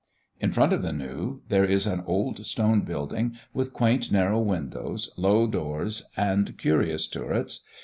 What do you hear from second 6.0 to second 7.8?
and curious turrets.